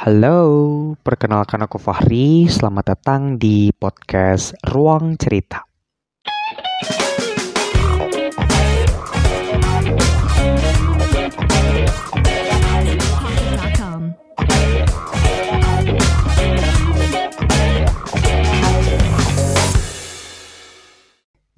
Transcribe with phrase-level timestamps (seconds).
[0.00, 0.40] Halo,
[1.04, 2.48] perkenalkan aku Fahri.
[2.48, 5.69] Selamat datang di podcast Ruang Cerita.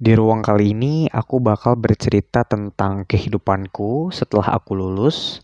[0.03, 5.39] Di ruang kali ini aku bakal bercerita tentang kehidupanku setelah aku lulus.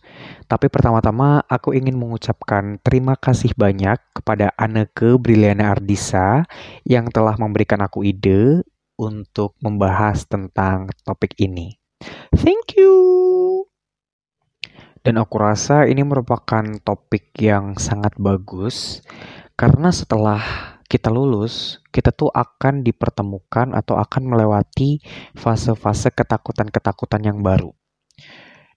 [0.51, 6.43] Tapi pertama-tama aku ingin mengucapkan terima kasih banyak kepada Anneke Briliana Ardisa
[6.83, 8.67] yang telah memberikan aku ide
[8.99, 11.79] untuk membahas tentang topik ini.
[12.35, 13.63] Thank you.
[15.07, 18.99] Dan aku rasa ini merupakan topik yang sangat bagus
[19.55, 25.05] karena setelah kita lulus, kita tuh akan dipertemukan atau akan melewati
[25.37, 27.69] fase-fase ketakutan-ketakutan yang baru.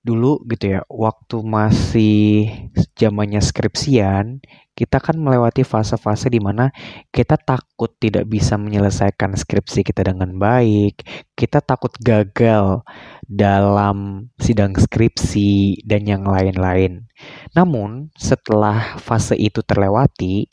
[0.03, 2.51] Dulu gitu ya, waktu masih
[2.99, 4.43] zamannya skripsian,
[4.75, 6.75] kita kan melewati fase-fase di mana
[7.15, 11.07] kita takut tidak bisa menyelesaikan skripsi kita dengan baik,
[11.39, 12.83] kita takut gagal
[13.25, 17.07] dalam sidang skripsi dan yang lain-lain.
[17.55, 20.51] Namun, setelah fase itu terlewati,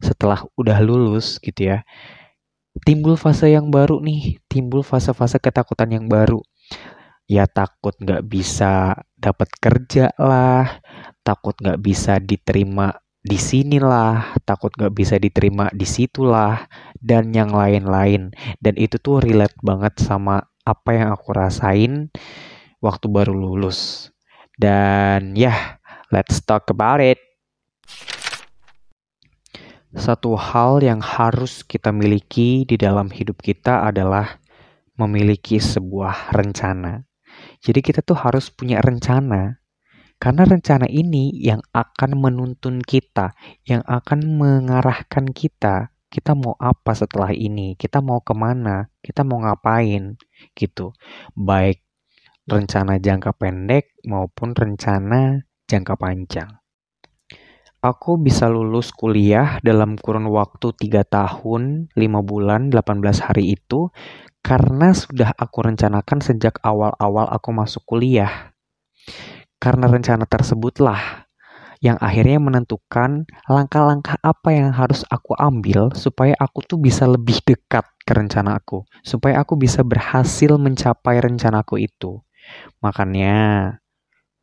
[0.00, 1.86] setelah udah lulus gitu ya,
[2.84, 6.42] timbul fase yang baru nih, timbul fase-fase ketakutan yang baru.
[7.26, 10.78] Ya takut nggak bisa dapat kerja lah,
[11.26, 12.94] takut nggak bisa diterima
[13.26, 16.70] di sinilah, takut nggak bisa diterima di situlah,
[17.02, 18.30] dan yang lain-lain.
[18.62, 22.14] Dan itu tuh relate banget sama apa yang aku rasain
[22.78, 24.10] waktu baru lulus.
[24.54, 25.60] Dan ya, yeah,
[26.14, 27.18] let's talk about it.
[29.96, 34.36] Satu hal yang harus kita miliki di dalam hidup kita adalah
[35.00, 37.08] memiliki sebuah rencana.
[37.64, 39.64] Jadi kita tuh harus punya rencana.
[40.20, 43.32] Karena rencana ini yang akan menuntun kita,
[43.64, 45.92] yang akan mengarahkan kita.
[46.12, 47.72] Kita mau apa setelah ini?
[47.76, 48.92] Kita mau ke mana?
[49.00, 50.20] Kita mau ngapain?
[50.52, 50.92] Gitu.
[51.32, 51.80] Baik
[52.46, 56.65] rencana jangka pendek maupun rencana jangka panjang.
[57.86, 63.94] Aku bisa lulus kuliah dalam kurun waktu 3 tahun, 5 bulan, 18 hari itu
[64.42, 68.50] karena sudah aku rencanakan sejak awal-awal aku masuk kuliah.
[69.62, 71.30] Karena rencana tersebutlah
[71.78, 77.86] yang akhirnya menentukan langkah-langkah apa yang harus aku ambil supaya aku tuh bisa lebih dekat
[78.02, 82.18] ke rencana aku, supaya aku bisa berhasil mencapai rencanaku itu.
[82.82, 83.78] Makanya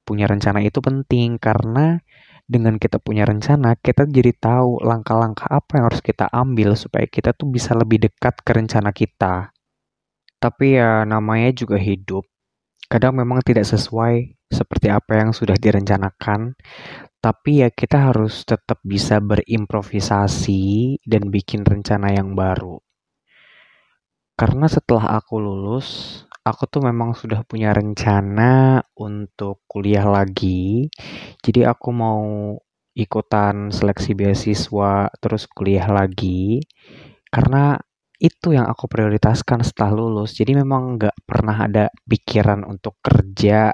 [0.07, 1.99] punya rencana itu penting karena
[2.43, 7.31] dengan kita punya rencana, kita jadi tahu langkah-langkah apa yang harus kita ambil supaya kita
[7.31, 9.55] tuh bisa lebih dekat ke rencana kita.
[10.43, 12.27] Tapi ya namanya juga hidup.
[12.91, 16.53] Kadang memang tidak sesuai seperti apa yang sudah direncanakan,
[17.23, 22.83] tapi ya kita harus tetap bisa berimprovisasi dan bikin rencana yang baru.
[24.35, 30.91] Karena setelah aku lulus, aku tuh memang sudah punya rencana untuk kuliah lagi.
[31.39, 32.21] Jadi aku mau
[32.93, 36.59] ikutan seleksi beasiswa terus kuliah lagi.
[37.31, 37.79] Karena
[38.19, 40.35] itu yang aku prioritaskan setelah lulus.
[40.35, 43.71] Jadi memang nggak pernah ada pikiran untuk kerja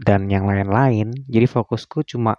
[0.00, 1.12] dan yang lain-lain.
[1.28, 2.36] Jadi fokusku cuma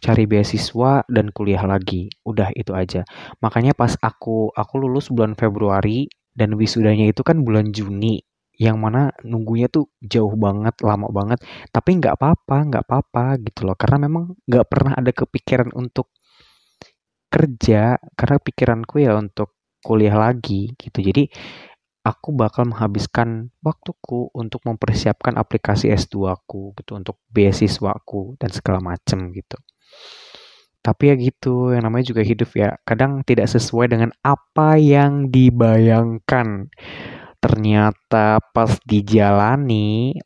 [0.00, 2.08] cari beasiswa dan kuliah lagi.
[2.24, 3.04] Udah itu aja.
[3.44, 8.20] Makanya pas aku aku lulus bulan Februari dan wisudanya itu kan bulan Juni
[8.56, 13.76] yang mana nunggunya tuh jauh banget, lama banget, tapi nggak apa-apa, nggak apa-apa gitu loh,
[13.76, 16.08] karena memang nggak pernah ada kepikiran untuk
[17.28, 19.52] kerja, karena pikiranku ya untuk
[19.84, 21.28] kuliah lagi gitu, jadi
[22.06, 29.34] aku bakal menghabiskan waktuku untuk mempersiapkan aplikasi S2 aku gitu, untuk beasiswaku dan segala macem
[29.34, 29.58] gitu.
[30.86, 36.70] Tapi ya gitu, yang namanya juga hidup ya, kadang tidak sesuai dengan apa yang dibayangkan
[37.38, 40.16] ternyata pas dijalani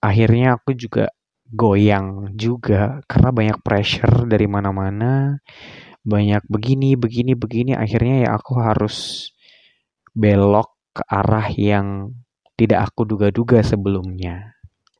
[0.00, 1.10] akhirnya aku juga
[1.46, 5.38] goyang juga karena banyak pressure dari mana-mana
[6.06, 9.30] banyak begini begini begini akhirnya ya aku harus
[10.16, 12.16] belok ke arah yang
[12.56, 14.56] tidak aku duga-duga sebelumnya.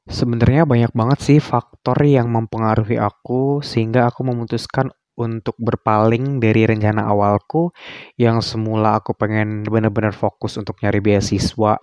[0.06, 7.08] Sebenarnya banyak banget sih faktor yang mempengaruhi aku sehingga aku memutuskan untuk berpaling dari rencana
[7.08, 7.72] awalku
[8.20, 11.80] yang semula aku pengen benar-benar fokus untuk nyari beasiswa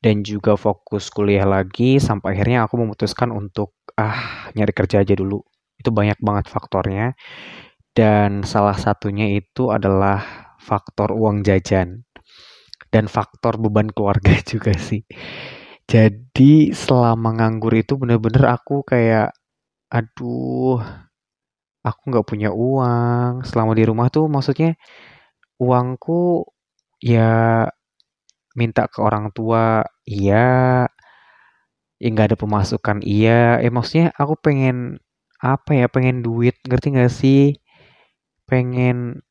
[0.00, 5.42] dan juga fokus kuliah lagi sampai akhirnya aku memutuskan untuk ah nyari kerja aja dulu.
[5.76, 7.12] Itu banyak banget faktornya
[7.96, 10.22] dan salah satunya itu adalah
[10.60, 12.04] faktor uang jajan
[12.90, 15.02] dan faktor beban keluarga juga sih.
[15.86, 19.30] Jadi selama nganggur itu bener-bener aku kayak
[19.86, 20.82] aduh
[21.88, 23.46] aku nggak punya uang.
[23.48, 24.74] Selama di rumah tuh maksudnya
[25.62, 26.44] uangku
[27.02, 27.30] ya
[28.58, 30.88] minta ke orang tua iya.
[32.02, 33.56] Ya nggak ada pemasukan iya.
[33.64, 35.00] Eh maksudnya aku pengen
[35.40, 37.42] apa ya pengen duit ngerti nggak sih?
[38.50, 39.22] Pengen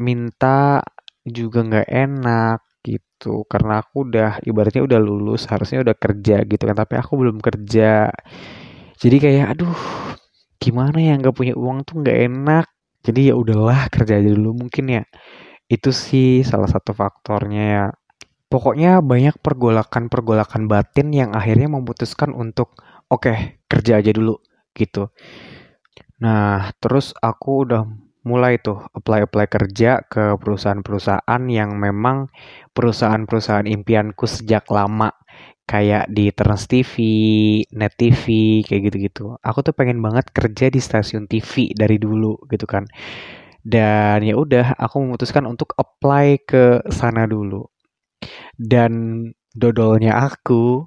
[0.00, 0.82] minta
[1.26, 3.44] juga nggak enak gitu.
[3.52, 8.10] Karena aku udah ibaratnya udah lulus harusnya udah kerja gitu kan tapi aku belum kerja.
[9.00, 9.99] Jadi kayak aduh
[10.60, 12.66] gimana ya nggak punya uang tuh nggak enak.
[13.00, 15.02] Jadi ya udahlah kerja aja dulu mungkin ya.
[15.66, 17.84] Itu sih salah satu faktornya ya.
[18.50, 22.76] Pokoknya banyak pergolakan-pergolakan batin yang akhirnya memutuskan untuk
[23.08, 24.36] oke okay, kerja aja dulu
[24.76, 25.08] gitu.
[26.20, 27.82] Nah terus aku udah
[28.20, 32.28] mulai tuh apply-apply kerja ke perusahaan-perusahaan yang memang
[32.76, 35.08] perusahaan-perusahaan impianku sejak lama
[35.70, 36.94] kayak di Trans TV,
[37.78, 38.24] Net TV,
[38.66, 39.38] kayak gitu-gitu.
[39.38, 42.90] Aku tuh pengen banget kerja di stasiun TV dari dulu gitu kan.
[43.62, 47.70] Dan ya udah, aku memutuskan untuk apply ke sana dulu.
[48.58, 49.24] Dan
[49.54, 50.82] dodolnya aku,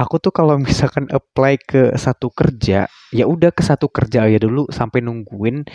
[0.00, 4.64] aku tuh kalau misalkan apply ke satu kerja, ya udah ke satu kerja aja dulu
[4.72, 5.68] sampai nungguin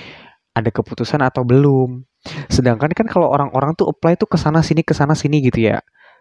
[0.58, 2.02] ada keputusan atau belum.
[2.50, 5.78] Sedangkan kan kalau orang-orang tuh apply tuh ke sana sini ke sana sini gitu ya.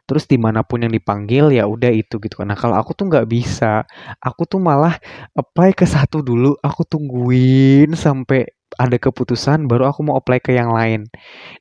[0.07, 2.47] Terus di mana pun yang dipanggil ya udah itu gitu kan.
[2.51, 3.83] Nah kalau aku tuh nggak bisa,
[4.23, 4.95] aku tuh malah
[5.35, 10.69] apply ke satu dulu, aku tungguin sampai ada keputusan baru aku mau apply ke yang
[10.75, 11.09] lain.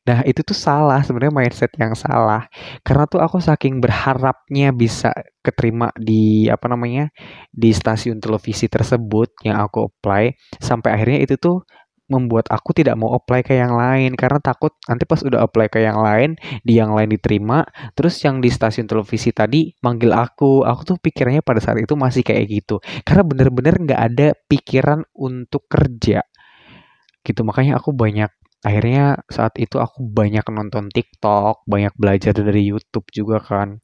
[0.04, 2.46] Nah itu tuh salah sebenarnya mindset yang salah.
[2.84, 7.10] Karena tuh aku saking berharapnya bisa keterima di apa namanya
[7.54, 11.64] di stasiun televisi tersebut yang aku apply sampai akhirnya itu tuh
[12.06, 14.14] membuat aku tidak mau apply ke yang lain.
[14.14, 17.66] Karena takut nanti pas udah apply ke yang lain di yang lain diterima
[17.98, 20.66] terus yang di stasiun televisi tadi manggil aku.
[20.66, 22.76] Aku tuh pikirannya pada saat itu masih kayak gitu.
[23.06, 26.22] Karena bener-bener nggak ada pikiran untuk kerja.
[27.26, 28.30] Gitu makanya aku banyak
[28.66, 33.82] akhirnya saat itu aku banyak nonton TikTok banyak belajar dari YouTube juga kan.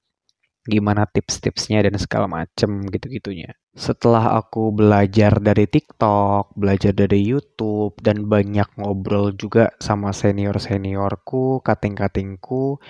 [0.61, 3.60] Gimana tips-tipsnya dan segala macem gitu-gitunya.
[3.71, 12.83] Setelah aku belajar dari TikTok, belajar dari YouTube, dan banyak ngobrol juga sama senior-seniorku, kating-katingku,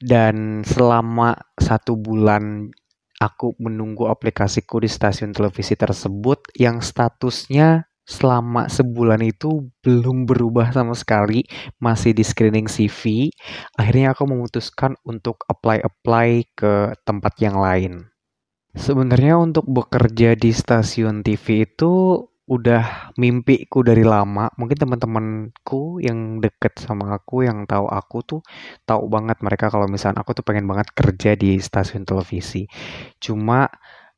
[0.00, 2.72] dan selama satu bulan
[3.20, 10.96] aku menunggu aplikasiku di stasiun televisi tersebut yang statusnya selama sebulan itu belum berubah sama
[10.96, 11.44] sekali,
[11.80, 13.28] masih di screening CV.
[13.76, 18.13] Akhirnya aku memutuskan untuk apply-apply ke tempat yang lain.
[18.74, 24.50] Sebenarnya untuk bekerja di stasiun TV itu udah mimpiku dari lama.
[24.58, 28.40] Mungkin teman-temanku yang deket sama aku, yang tahu aku tuh
[28.84, 32.66] tahu banget mereka kalau misalnya aku tuh pengen banget kerja di stasiun televisi.
[33.22, 33.70] Cuma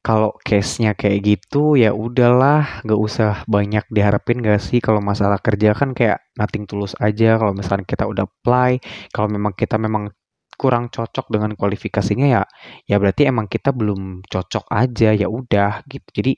[0.07, 5.75] kalau case-nya kayak gitu ya udahlah nggak usah banyak diharapin gak sih kalau masalah kerja
[5.75, 8.79] kan kayak nothing tulus aja kalau misalnya kita udah apply
[9.11, 10.15] kalau memang kita memang
[10.57, 12.43] kurang cocok dengan kualifikasinya ya
[12.89, 16.09] ya berarti emang kita belum cocok aja ya udah gitu.
[16.17, 16.33] Jadi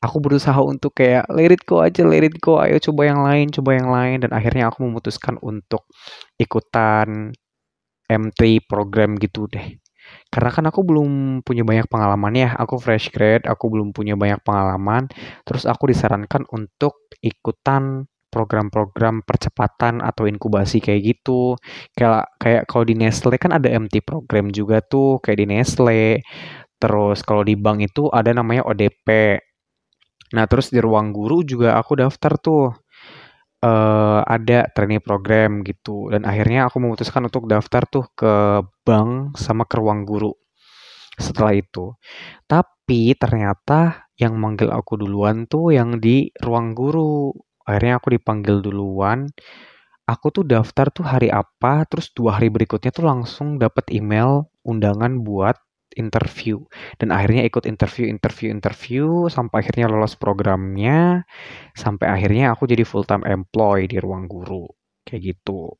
[0.00, 3.88] aku berusaha untuk kayak it go aja it go ayo coba yang lain coba yang
[3.92, 4.16] lain.
[4.26, 5.86] Dan akhirnya aku memutuskan untuk
[6.40, 7.32] ikutan
[8.10, 9.78] M3 program gitu deh.
[10.30, 14.42] Karena kan aku belum punya banyak pengalaman ya, aku fresh grade, aku belum punya banyak
[14.42, 15.06] pengalaman,
[15.46, 21.58] terus aku disarankan untuk ikutan program-program percepatan atau inkubasi kayak gitu.
[21.98, 26.04] Kayak kayak kalau di Nestle kan ada MT program juga tuh kayak di Nestle.
[26.80, 29.38] Terus kalau di bank itu ada namanya ODP.
[30.30, 32.70] Nah, terus di ruang guru juga aku daftar tuh
[33.64, 39.64] uh, ada training program gitu dan akhirnya aku memutuskan untuk daftar tuh ke bank sama
[39.68, 40.32] ke ruang guru
[41.20, 41.94] setelah itu.
[42.48, 47.32] Tapi ternyata yang manggil aku duluan tuh yang di ruang guru.
[47.70, 49.30] Akhirnya aku dipanggil duluan.
[50.10, 55.22] Aku tuh daftar tuh hari apa, terus dua hari berikutnya tuh langsung dapat email undangan
[55.22, 55.54] buat
[55.94, 56.66] interview.
[56.98, 61.22] Dan akhirnya ikut interview interview interview sampai akhirnya lolos programnya.
[61.78, 64.66] Sampai akhirnya aku jadi full time employee di ruang guru.
[65.06, 65.70] Kayak gitu.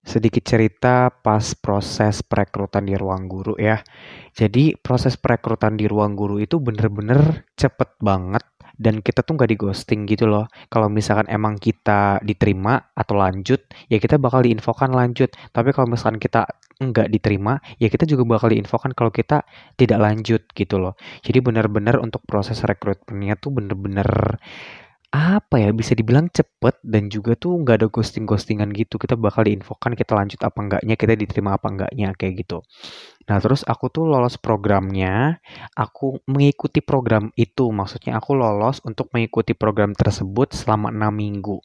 [0.00, 3.84] Sedikit cerita pas proses perekrutan di ruang guru ya.
[4.32, 8.42] Jadi proses perekrutan di ruang guru itu bener-bener cepet banget
[8.80, 10.48] dan kita tuh nggak di ghosting gitu loh.
[10.72, 13.60] Kalau misalkan emang kita diterima atau lanjut,
[13.92, 15.28] ya kita bakal diinfokan lanjut.
[15.52, 16.48] Tapi kalau misalkan kita
[16.80, 19.44] nggak diterima, ya kita juga bakal diinfokan kalau kita
[19.76, 20.96] tidak lanjut gitu loh.
[21.20, 24.40] Jadi benar-benar untuk proses rekrutmennya tuh bener-bener
[25.10, 28.94] apa ya bisa dibilang cepet dan juga tuh nggak ada ghosting-ghostingan gitu.
[28.94, 32.62] Kita bakal diinfokan kita lanjut apa enggaknya kita diterima apa enggaknya kayak gitu.
[33.26, 35.42] Nah terus aku tuh lolos programnya
[35.74, 37.74] aku mengikuti program itu.
[37.74, 41.58] Maksudnya aku lolos untuk mengikuti program tersebut selama enam minggu.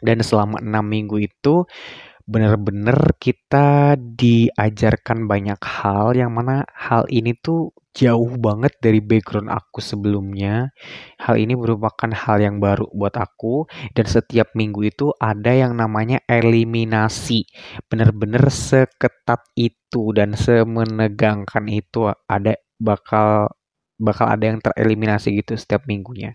[0.00, 1.68] Dan selama enam minggu itu
[2.24, 9.78] benar-benar kita diajarkan banyak hal yang mana hal ini tuh jauh banget dari background aku
[9.78, 10.74] sebelumnya.
[11.20, 16.18] Hal ini merupakan hal yang baru buat aku dan setiap minggu itu ada yang namanya
[16.26, 17.46] eliminasi.
[17.86, 23.54] Bener-bener seketat itu dan semenegangkan itu ada bakal
[23.94, 26.34] bakal ada yang tereliminasi gitu setiap minggunya.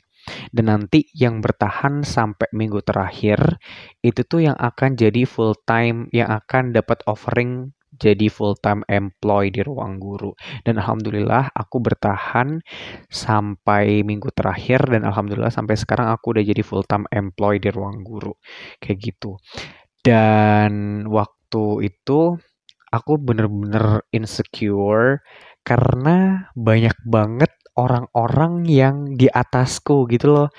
[0.53, 3.59] Dan nanti yang bertahan sampai minggu terakhir
[4.03, 9.51] itu tuh yang akan jadi full time, yang akan dapat offering jadi full time employee
[9.51, 10.31] di ruang guru.
[10.63, 12.61] Dan alhamdulillah aku bertahan
[13.09, 18.05] sampai minggu terakhir dan alhamdulillah sampai sekarang aku udah jadi full time employee di ruang
[18.05, 18.31] guru.
[18.79, 19.35] Kayak gitu.
[19.99, 22.39] Dan waktu itu
[22.89, 25.21] aku bener-bener insecure
[25.67, 30.49] karena banyak banget orang-orang yang di atasku gitu loh.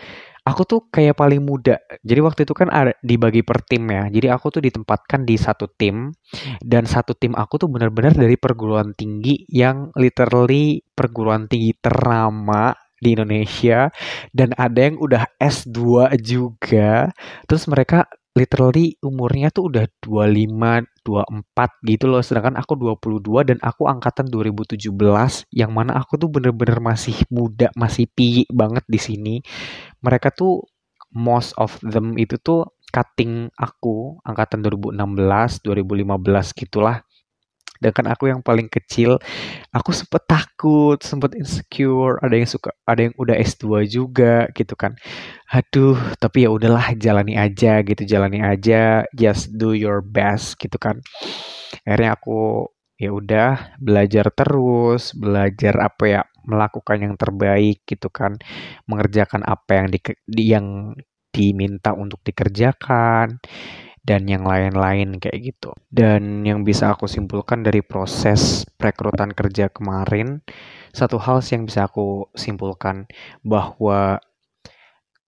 [0.48, 1.76] Aku tuh kayak paling muda.
[2.00, 4.08] Jadi waktu itu kan ada dibagi per tim ya.
[4.08, 6.16] Jadi aku tuh ditempatkan di satu tim
[6.64, 13.16] dan satu tim aku tuh benar-benar dari perguruan tinggi yang literally perguruan tinggi ternama di
[13.16, 13.88] Indonesia
[14.32, 17.12] dan ada yang udah S2 juga.
[17.48, 22.22] Terus mereka literally umurnya tuh udah 25, 24 gitu loh.
[22.22, 24.78] Sedangkan aku 22 dan aku angkatan 2017
[25.50, 29.34] yang mana aku tuh bener-bener masih muda, masih piyi banget di sini.
[30.04, 30.62] Mereka tuh
[31.14, 37.02] most of them itu tuh cutting aku angkatan 2016, 2015 gitulah.
[37.80, 39.16] Dan kan aku yang paling kecil,
[39.72, 44.92] aku sempet takut, sempet insecure, ada yang suka, ada yang udah S2 juga gitu kan.
[45.48, 51.00] Aduh, tapi ya udahlah jalani aja gitu, jalani aja, just do your best gitu kan.
[51.88, 52.68] Akhirnya aku
[53.00, 58.36] ya udah belajar terus, belajar apa ya, melakukan yang terbaik gitu kan,
[58.84, 60.00] mengerjakan apa yang di,
[60.36, 60.66] yang
[61.32, 63.38] diminta untuk dikerjakan
[64.00, 65.76] dan yang lain-lain kayak gitu.
[65.92, 70.40] Dan yang bisa aku simpulkan dari proses perekrutan kerja kemarin,
[70.90, 73.04] satu hal yang bisa aku simpulkan
[73.44, 74.18] bahwa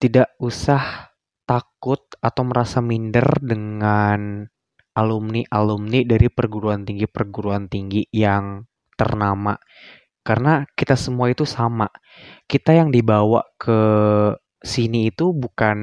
[0.03, 1.13] tidak usah
[1.47, 4.49] takut atau merasa minder dengan
[4.93, 9.57] alumni-alumni dari perguruan tinggi-perguruan tinggi yang ternama.
[10.23, 11.91] Karena kita semua itu sama.
[12.47, 13.81] Kita yang dibawa ke
[14.63, 15.79] sini itu bukan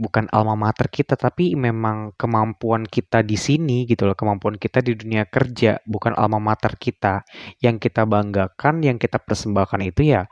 [0.00, 4.96] bukan alma mater kita tapi memang kemampuan kita di sini gitu loh kemampuan kita di
[4.96, 7.20] dunia kerja bukan alma mater kita.
[7.60, 10.24] Yang kita banggakan yang kita persembahkan itu ya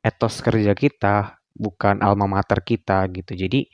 [0.00, 3.36] etos kerja kita bukan alma mater kita gitu.
[3.36, 3.68] Jadi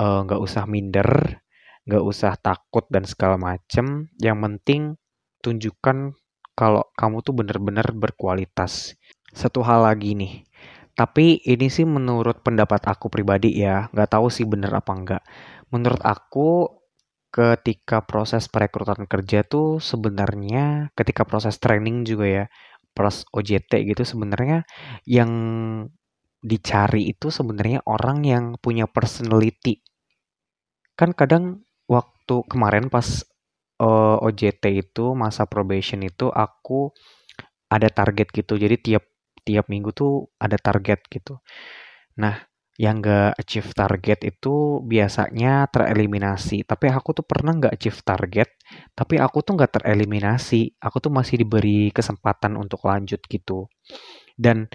[0.00, 1.38] eh, nggak uh, usah minder
[1.82, 4.08] nggak usah takut dan segala macem.
[4.16, 4.82] Yang penting
[5.44, 6.16] tunjukkan
[6.56, 8.96] kalau kamu tuh bener-bener berkualitas.
[9.32, 10.44] Satu hal lagi nih
[10.98, 15.22] tapi ini sih menurut pendapat aku pribadi ya, nggak tahu sih bener apa enggak.
[15.72, 16.68] Menurut aku
[17.32, 22.44] ketika proses perekrutan kerja tuh sebenarnya ketika proses training juga ya,
[22.92, 24.68] plus OJT gitu sebenarnya
[25.08, 25.32] yang
[26.50, 29.74] dicari itu sebenarnya orang yang punya personality.
[30.98, 33.24] Kan kadang waktu kemarin pas
[33.80, 36.92] eh, OJT itu masa probation itu aku
[37.72, 38.54] ada target gitu.
[38.60, 39.04] Jadi tiap
[39.42, 41.38] tiap minggu tuh ada target gitu.
[42.20, 42.38] Nah,
[42.80, 46.64] yang gak achieve target itu biasanya tereliminasi.
[46.64, 48.48] Tapi aku tuh pernah gak achieve target,
[48.96, 50.76] tapi aku tuh gak tereliminasi.
[50.80, 53.68] Aku tuh masih diberi kesempatan untuk lanjut gitu.
[54.36, 54.68] Dan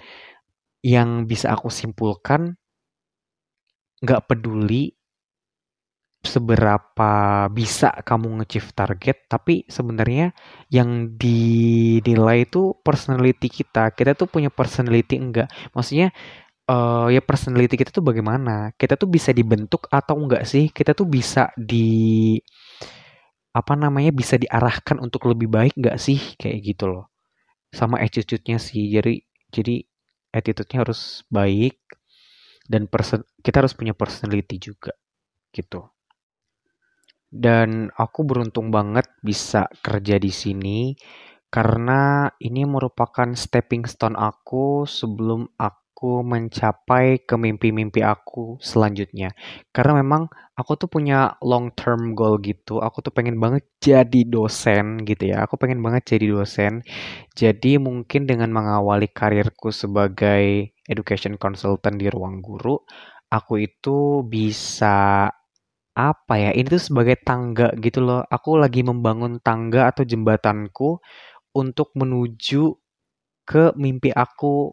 [0.82, 2.54] yang bisa aku simpulkan,
[4.02, 4.97] gak peduli
[6.18, 10.34] seberapa bisa kamu nge target, tapi sebenarnya
[10.68, 13.94] yang dinilai itu personality kita.
[13.94, 15.48] Kita tuh punya personality enggak?
[15.72, 16.10] Maksudnya
[16.66, 18.74] uh, ya personality kita tuh bagaimana?
[18.74, 20.70] Kita tuh bisa dibentuk atau enggak sih?
[20.74, 22.36] Kita tuh bisa di
[23.54, 27.04] apa namanya bisa diarahkan untuk lebih baik enggak sih kayak gitu loh.
[27.70, 28.90] Sama attitude-nya sih.
[28.90, 29.22] Jadi
[29.54, 29.80] jadi
[30.34, 31.78] attitude-nya harus baik
[32.68, 34.92] dan person kita harus punya personality juga
[35.54, 35.88] gitu.
[37.28, 40.96] Dan aku beruntung banget bisa kerja di sini
[41.48, 49.32] karena ini merupakan stepping stone aku sebelum aku mencapai ke mimpi-mimpi aku selanjutnya.
[49.72, 52.84] Karena memang aku tuh punya long term goal gitu.
[52.84, 55.48] Aku tuh pengen banget jadi dosen gitu ya.
[55.48, 56.84] Aku pengen banget jadi dosen.
[57.32, 62.76] Jadi mungkin dengan mengawali karirku sebagai education consultant di ruang guru,
[63.32, 65.28] aku itu bisa
[65.98, 68.20] apa ya, ini tuh sebagai tangga gitu loh.
[68.36, 70.90] Aku lagi membangun tangga atau jembatanku
[71.62, 72.62] untuk menuju
[73.50, 74.72] ke mimpi aku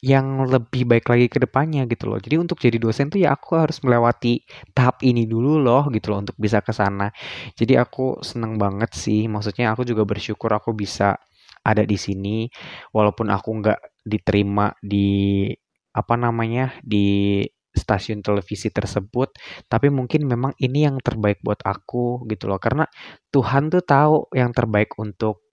[0.00, 2.16] yang lebih baik lagi ke depannya gitu loh.
[2.16, 4.40] Jadi untuk jadi dosen tuh ya aku harus melewati
[4.72, 7.12] tahap ini dulu loh gitu loh untuk bisa ke sana.
[7.52, 9.28] Jadi aku seneng banget sih.
[9.28, 11.20] Maksudnya aku juga bersyukur aku bisa
[11.60, 12.48] ada di sini
[12.96, 15.44] walaupun aku nggak diterima di
[15.92, 19.34] apa namanya di stasiun televisi tersebut
[19.70, 22.86] tapi mungkin memang ini yang terbaik buat aku gitu loh karena
[23.30, 25.50] Tuhan tuh tahu yang terbaik untuk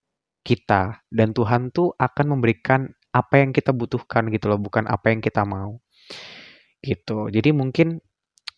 [0.47, 5.19] kita dan Tuhan tuh akan memberikan apa yang kita butuhkan gitu loh, bukan apa yang
[5.19, 5.83] kita mau.
[6.79, 7.27] Gitu.
[7.33, 7.99] Jadi mungkin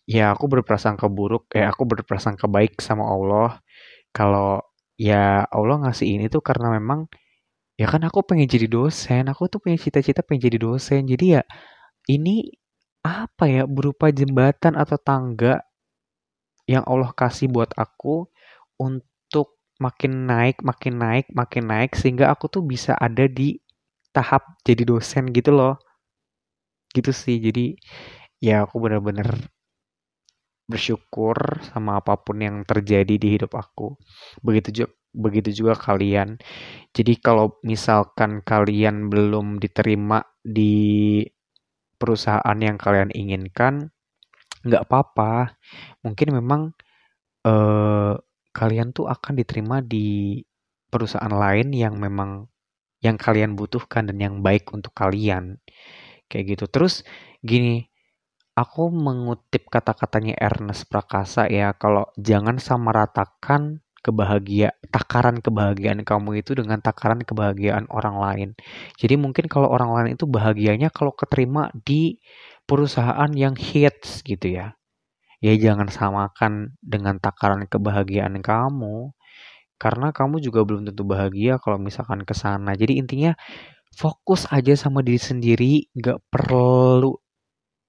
[0.06, 3.58] ya aku berprasangka buruk, ya aku berprasangka baik sama Allah
[4.14, 4.62] kalau
[5.00, 7.08] ya Allah ngasih ini tuh karena memang
[7.80, 11.02] ya kan aku pengen jadi dosen, aku tuh punya cita-cita pengen jadi dosen.
[11.08, 11.42] Jadi ya
[12.10, 12.59] ini
[13.04, 15.64] apa ya berupa jembatan atau tangga
[16.68, 18.28] yang Allah kasih buat aku
[18.78, 23.56] untuk makin naik, makin naik, makin naik sehingga aku tuh bisa ada di
[24.12, 25.80] tahap jadi dosen gitu loh.
[26.94, 27.74] Gitu sih jadi
[28.42, 29.28] ya aku bener-bener
[30.70, 33.98] bersyukur sama apa pun yang terjadi di hidup aku.
[34.44, 36.38] Begitu juga begitu juga kalian.
[36.94, 41.26] Jadi kalau misalkan kalian belum diterima di
[42.00, 43.92] perusahaan yang kalian inginkan
[44.64, 45.60] nggak apa-apa
[46.00, 46.62] mungkin memang
[47.44, 48.14] eh,
[48.50, 50.40] kalian tuh akan diterima di
[50.90, 52.50] perusahaan lain yang memang
[53.00, 55.56] yang kalian butuhkan dan yang baik untuk kalian.
[56.28, 56.64] Kayak gitu.
[56.68, 56.94] Terus
[57.40, 57.88] gini,
[58.54, 66.56] aku mengutip kata-katanya Ernest Prakasa ya, kalau jangan sama ratakan kebahagia takaran kebahagiaan kamu itu
[66.56, 68.48] dengan takaran kebahagiaan orang lain.
[68.96, 72.16] Jadi mungkin kalau orang lain itu bahagianya kalau keterima di
[72.64, 74.76] perusahaan yang hits gitu ya.
[75.40, 79.12] Ya jangan samakan dengan takaran kebahagiaan kamu
[79.80, 82.76] karena kamu juga belum tentu bahagia kalau misalkan ke sana.
[82.76, 83.32] Jadi intinya
[83.96, 87.16] fokus aja sama diri sendiri, gak perlu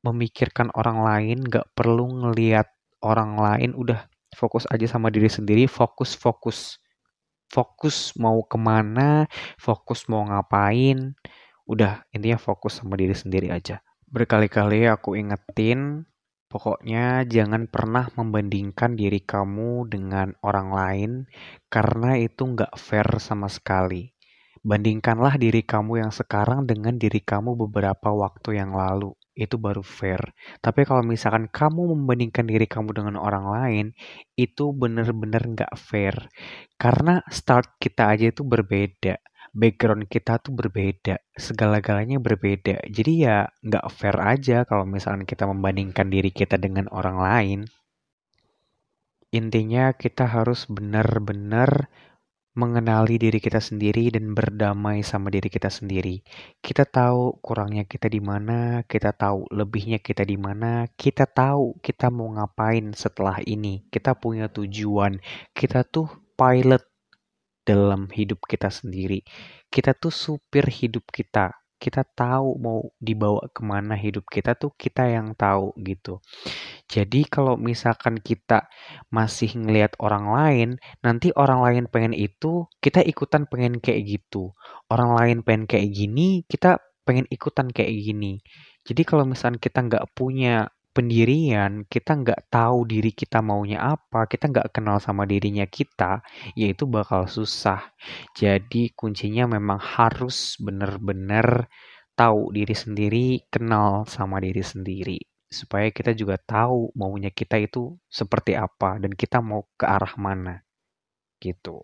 [0.07, 2.67] memikirkan orang lain, gak perlu ngeliat
[3.03, 6.79] orang lain, udah fokus aja sama diri sendiri, fokus, fokus.
[7.51, 9.27] Fokus mau ke mana,
[9.59, 11.11] fokus mau ngapain,
[11.67, 13.83] udah intinya fokus sama diri sendiri aja.
[14.07, 16.07] Berkali-kali aku ingetin
[16.51, 21.11] Pokoknya jangan pernah membandingkan diri kamu dengan orang lain
[21.71, 24.11] karena itu nggak fair sama sekali.
[24.59, 29.15] Bandingkanlah diri kamu yang sekarang dengan diri kamu beberapa waktu yang lalu.
[29.31, 30.35] Itu baru fair.
[30.59, 33.85] Tapi kalau misalkan kamu membandingkan diri kamu dengan orang lain,
[34.35, 36.15] itu bener-bener nggak fair.
[36.75, 39.15] Karena start kita aja itu berbeda
[39.51, 42.87] background kita tuh berbeda, segala-galanya berbeda.
[42.87, 47.59] Jadi ya nggak fair aja kalau misalnya kita membandingkan diri kita dengan orang lain.
[49.31, 51.87] Intinya kita harus benar-benar
[52.51, 56.19] mengenali diri kita sendiri dan berdamai sama diri kita sendiri.
[56.59, 62.11] Kita tahu kurangnya kita di mana, kita tahu lebihnya kita di mana, kita tahu kita
[62.11, 63.87] mau ngapain setelah ini.
[63.87, 65.23] Kita punya tujuan.
[65.55, 66.83] Kita tuh pilot
[67.63, 69.23] dalam hidup kita sendiri.
[69.71, 71.60] Kita tuh supir hidup kita.
[71.81, 76.21] Kita tahu mau dibawa ke mana hidup kita tuh kita yang tahu gitu.
[76.85, 78.69] Jadi kalau misalkan kita
[79.09, 80.69] masih ngelihat orang lain,
[81.01, 84.53] nanti orang lain pengen itu, kita ikutan pengen kayak gitu.
[84.93, 88.45] Orang lain pengen kayak gini, kita pengen ikutan kayak gini.
[88.85, 94.51] Jadi kalau misalkan kita nggak punya pendirian, kita nggak tahu diri kita maunya apa, kita
[94.51, 96.23] nggak kenal sama dirinya kita,
[96.53, 97.81] yaitu bakal susah.
[98.35, 101.71] Jadi kuncinya memang harus benar-benar
[102.15, 105.19] tahu diri sendiri, kenal sama diri sendiri.
[105.51, 110.63] Supaya kita juga tahu maunya kita itu seperti apa dan kita mau ke arah mana.
[111.41, 111.81] Gitu.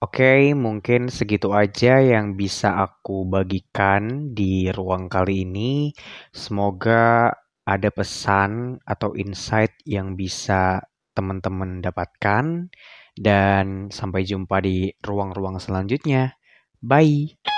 [0.00, 5.92] Oke, mungkin segitu aja yang bisa aku bagikan di ruang kali ini.
[6.32, 7.36] Semoga
[7.70, 10.82] ada pesan atau insight yang bisa
[11.14, 12.70] teman-teman dapatkan
[13.14, 16.34] dan sampai jumpa di ruang-ruang selanjutnya.
[16.82, 17.49] Bye.